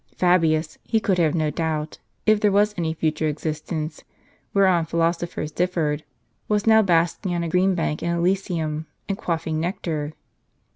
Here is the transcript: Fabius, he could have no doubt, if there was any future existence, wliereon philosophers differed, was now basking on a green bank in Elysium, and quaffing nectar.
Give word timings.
Fabius, 0.17 0.79
he 0.83 0.99
could 0.99 1.19
have 1.19 1.35
no 1.35 1.51
doubt, 1.51 1.99
if 2.25 2.39
there 2.39 2.51
was 2.51 2.73
any 2.75 2.91
future 2.91 3.27
existence, 3.27 4.03
wliereon 4.55 4.87
philosophers 4.87 5.51
differed, 5.51 6.03
was 6.47 6.65
now 6.65 6.81
basking 6.81 7.35
on 7.35 7.43
a 7.43 7.47
green 7.47 7.75
bank 7.75 8.01
in 8.01 8.09
Elysium, 8.09 8.87
and 9.07 9.15
quaffing 9.15 9.59
nectar. 9.59 10.13